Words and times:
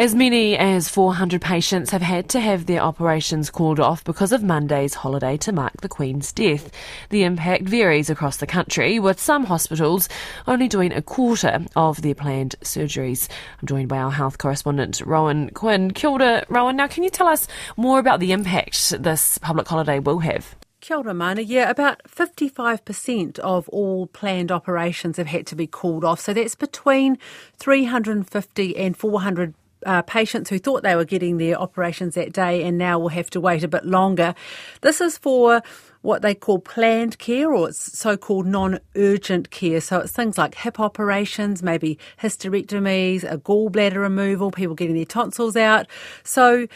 As 0.00 0.14
many 0.14 0.56
as 0.56 0.88
400 0.88 1.42
patients 1.42 1.90
have 1.90 2.00
had 2.00 2.30
to 2.30 2.40
have 2.40 2.64
their 2.64 2.80
operations 2.80 3.50
called 3.50 3.78
off 3.78 4.02
because 4.02 4.32
of 4.32 4.42
Monday's 4.42 4.94
holiday 4.94 5.36
to 5.36 5.52
mark 5.52 5.82
the 5.82 5.90
Queen's 5.90 6.32
death. 6.32 6.70
The 7.10 7.24
impact 7.24 7.64
varies 7.64 8.08
across 8.08 8.38
the 8.38 8.46
country, 8.46 8.98
with 8.98 9.20
some 9.20 9.44
hospitals 9.44 10.08
only 10.46 10.68
doing 10.68 10.94
a 10.94 11.02
quarter 11.02 11.66
of 11.76 12.00
their 12.00 12.14
planned 12.14 12.56
surgeries. 12.62 13.28
I'm 13.60 13.66
joined 13.68 13.90
by 13.90 13.98
our 13.98 14.10
health 14.10 14.38
correspondent, 14.38 15.02
Rowan 15.02 15.50
Quinn. 15.50 15.90
Kia 15.90 16.08
ora, 16.08 16.46
Rowan, 16.48 16.76
now 16.76 16.86
can 16.86 17.02
you 17.02 17.10
tell 17.10 17.26
us 17.26 17.46
more 17.76 17.98
about 17.98 18.20
the 18.20 18.32
impact 18.32 18.94
this 19.02 19.36
public 19.36 19.68
holiday 19.68 19.98
will 19.98 20.20
have? 20.20 20.56
Kia 20.80 20.96
ora, 20.96 21.12
Mana. 21.12 21.42
Yeah, 21.42 21.68
about 21.68 22.00
55% 22.04 23.38
of 23.40 23.68
all 23.68 24.06
planned 24.06 24.50
operations 24.50 25.18
have 25.18 25.26
had 25.26 25.46
to 25.48 25.54
be 25.54 25.66
called 25.66 26.06
off. 26.06 26.20
So 26.20 26.32
that's 26.32 26.54
between 26.54 27.18
350 27.58 28.78
and 28.78 28.96
400 28.96 29.52
uh, 29.86 30.02
patients 30.02 30.50
who 30.50 30.58
thought 30.58 30.82
they 30.82 30.96
were 30.96 31.04
getting 31.04 31.38
their 31.38 31.56
operations 31.56 32.14
that 32.14 32.32
day 32.32 32.62
and 32.62 32.78
now 32.78 32.98
will 32.98 33.08
have 33.08 33.30
to 33.30 33.40
wait 33.40 33.64
a 33.64 33.68
bit 33.68 33.84
longer. 33.84 34.34
This 34.82 35.00
is 35.00 35.18
for 35.18 35.62
what 36.02 36.22
they 36.22 36.34
call 36.34 36.58
planned 36.58 37.18
care 37.18 37.52
or 37.52 37.68
it's 37.68 37.98
so-called 37.98 38.46
non-urgent 38.46 39.50
care. 39.50 39.80
So 39.80 39.98
it's 39.98 40.12
things 40.12 40.38
like 40.38 40.54
hip 40.54 40.80
operations, 40.80 41.62
maybe 41.62 41.98
hysterectomies, 42.20 43.22
a 43.22 43.36
gallbladder 43.36 43.96
removal, 43.96 44.50
people 44.50 44.74
getting 44.74 44.96
their 44.96 45.04
tonsils 45.04 45.56
out. 45.56 45.86
So 46.24 46.66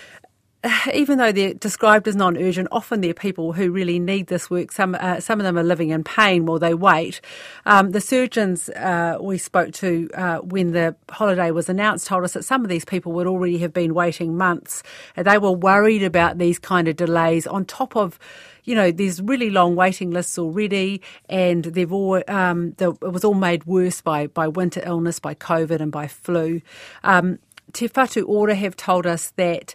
even 0.94 1.18
though 1.18 1.32
they're 1.32 1.54
described 1.54 2.08
as 2.08 2.16
non-urgent, 2.16 2.68
often 2.72 3.00
they're 3.00 3.14
people 3.14 3.52
who 3.52 3.70
really 3.70 3.98
need 3.98 4.28
this 4.28 4.50
work. 4.50 4.72
Some 4.72 4.96
uh, 4.98 5.20
some 5.20 5.40
of 5.40 5.44
them 5.44 5.58
are 5.58 5.62
living 5.64 5.90
in 5.90 6.04
pain 6.04 6.46
while 6.46 6.58
they 6.58 6.74
wait. 6.74 7.20
Um, 7.66 7.90
the 7.90 8.00
surgeons 8.00 8.68
uh, 8.70 9.18
we 9.20 9.38
spoke 9.38 9.72
to 9.74 10.08
uh, 10.14 10.38
when 10.38 10.72
the 10.72 10.96
holiday 11.10 11.50
was 11.50 11.68
announced 11.68 12.06
told 12.06 12.24
us 12.24 12.32
that 12.32 12.44
some 12.44 12.62
of 12.62 12.68
these 12.68 12.84
people 12.84 13.12
would 13.12 13.26
already 13.26 13.58
have 13.58 13.72
been 13.72 13.94
waiting 13.94 14.36
months. 14.36 14.82
They 15.16 15.38
were 15.38 15.52
worried 15.52 16.02
about 16.02 16.38
these 16.38 16.58
kind 16.58 16.88
of 16.88 16.96
delays 16.96 17.46
on 17.46 17.64
top 17.64 17.96
of 17.96 18.18
you 18.66 18.74
know, 18.74 18.90
there's 18.90 19.20
really 19.20 19.50
long 19.50 19.76
waiting 19.76 20.10
lists 20.10 20.38
already, 20.38 21.02
and 21.28 21.64
they've 21.64 21.92
all 21.92 22.22
um, 22.28 22.74
it 22.80 23.00
was 23.02 23.22
all 23.22 23.34
made 23.34 23.64
worse 23.66 24.00
by 24.00 24.28
by 24.28 24.48
winter 24.48 24.82
illness, 24.86 25.18
by 25.18 25.34
COVID, 25.34 25.80
and 25.80 25.92
by 25.92 26.06
flu. 26.06 26.62
Um, 27.02 27.38
Te 27.74 27.88
Whatu 27.88 28.26
Ora 28.26 28.54
have 28.54 28.76
told 28.76 29.06
us 29.06 29.32
that 29.36 29.74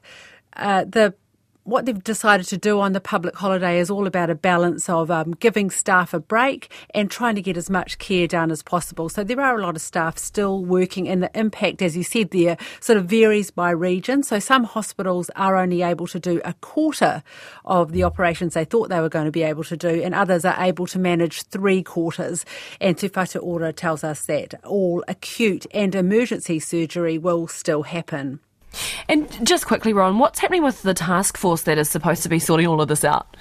uh, 0.60 0.86
the 0.86 1.14
what 1.70 1.86
they've 1.86 2.04
decided 2.04 2.48
to 2.48 2.58
do 2.58 2.80
on 2.80 2.94
the 2.94 3.00
public 3.00 3.36
holiday 3.36 3.80
is 3.80 3.92
all 3.92 4.08
about 4.08 4.30
a 4.30 4.36
balance 4.36 4.90
of 4.90 5.12
um, 5.12 5.32
giving 5.34 5.70
staff 5.70 6.14
a 6.14 6.20
break 6.20 6.72
and 6.96 7.12
trying 7.12 7.36
to 7.36 7.42
get 7.42 7.56
as 7.56 7.70
much 7.70 8.00
care 8.00 8.28
done 8.28 8.50
as 8.50 8.64
possible. 8.64 9.08
So 9.08 9.24
there 9.24 9.40
are 9.40 9.58
a 9.58 9.62
lot 9.62 9.76
of 9.76 9.82
staff 9.82 10.18
still 10.18 10.66
working, 10.66 11.08
and 11.08 11.22
the 11.22 11.30
impact, 11.38 11.82
as 11.84 11.96
you 11.96 12.04
said 12.04 12.32
there, 12.32 12.58
sort 12.80 12.98
of 12.98 13.06
varies 13.06 13.52
by 13.52 13.70
region. 13.70 14.24
So 14.24 14.40
some 14.40 14.64
hospitals 14.64 15.30
are 15.36 15.56
only 15.56 15.84
able 15.84 16.08
to 16.08 16.20
do 16.20 16.42
a 16.44 16.54
quarter 16.56 17.22
of 17.66 17.92
the 17.92 18.04
operations 18.04 18.56
they 18.56 18.66
thought 18.66 18.90
they 18.90 19.00
were 19.00 19.10
going 19.10 19.26
to 19.26 19.32
be 19.32 19.44
able 19.44 19.64
to 19.66 19.78
do, 19.78 20.02
and 20.02 20.16
others 20.16 20.46
are 20.46 20.56
able 20.60 20.88
to 20.88 20.98
manage 20.98 21.44
three 21.44 21.84
quarters. 21.84 22.46
And 22.82 22.98
Whatu 22.98 23.44
Ora 23.44 23.74
tells 23.74 24.04
us 24.04 24.26
that 24.26 24.56
all 24.64 25.04
acute 25.08 25.68
and 25.72 25.94
emergency 25.94 26.60
surgery 26.60 27.18
will 27.20 27.48
still 27.48 27.84
happen. 27.84 28.40
And 29.08 29.46
just 29.46 29.66
quickly, 29.66 29.94
Ron, 29.94 30.20
what's 30.20 30.40
happening 30.40 30.64
with 30.64 30.84
the 30.84 30.94
task 30.94 31.38
force 31.38 31.64
that 31.64 31.78
is 31.78 31.90
supposed 31.90 32.24
to 32.24 32.30
be 32.30 32.40
sorting 32.40 32.68
all 32.68 32.82
of 32.82 32.88
this 32.88 33.04
out? 33.04 33.36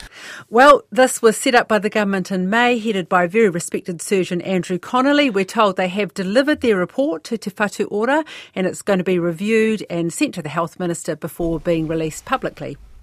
Well, 0.48 0.82
this 0.90 1.20
was 1.20 1.36
set 1.36 1.54
up 1.54 1.68
by 1.68 1.78
the 1.78 1.90
government 1.90 2.30
in 2.32 2.48
May, 2.48 2.78
headed 2.78 3.08
by 3.08 3.26
very 3.26 3.48
respected 3.48 4.00
surgeon 4.00 4.40
Andrew 4.40 4.78
Connolly. 4.78 5.30
We're 5.30 5.44
told 5.44 5.76
they 5.76 5.88
have 5.88 6.14
delivered 6.14 6.60
their 6.60 6.76
report 6.76 7.24
to 7.24 7.38
Te 7.38 7.50
Whatu 7.50 7.86
Ora 7.90 8.24
and 8.54 8.66
it's 8.66 8.82
going 8.82 8.98
to 8.98 9.04
be 9.04 9.18
reviewed 9.18 9.84
and 9.90 10.12
sent 10.12 10.34
to 10.34 10.42
the 10.42 10.48
Health 10.48 10.78
Minister 10.78 11.16
before 11.16 11.60
being 11.60 11.86
released 11.86 12.24
publicly. 12.24 12.76